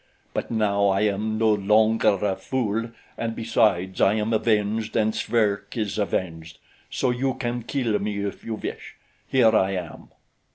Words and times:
But 0.33 0.49
now 0.49 0.87
I 0.87 1.01
am 1.01 1.37
no 1.37 1.53
longer 1.53 2.15
a 2.25 2.35
fool, 2.35 2.89
and 3.19 3.35
besides, 3.35 4.01
I 4.01 4.15
am 4.15 4.33
avenged 4.33 4.95
and 4.95 5.13
Schwerke 5.13 5.77
is 5.77 5.99
avenged, 5.99 6.57
so 6.89 7.11
you 7.11 7.35
can 7.35 7.61
kill 7.61 7.99
me 7.99 8.25
if 8.25 8.43
you 8.43 8.55
wish. 8.55 8.95
Here 9.27 9.55
I 9.55 9.73
am." 9.73 10.07